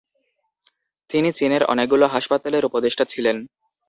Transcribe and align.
তিনি 1.09 1.29
চীনের 1.31 1.63
অনেকগুলো 1.63 2.05
হাসপাতালের 2.07 2.67
উপদেষ্টা 2.69 3.03
ছিলেন। 3.05 3.37